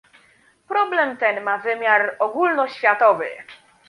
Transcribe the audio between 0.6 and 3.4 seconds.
Problem ten ma wymiar ogólnoświatowy